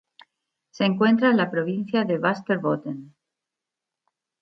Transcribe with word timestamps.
Se 0.71 0.83
encuentra 0.83 1.29
en 1.29 1.37
la 1.37 1.51
provincia 1.51 2.05
de 2.05 2.17
Västerbotten. 2.17 3.13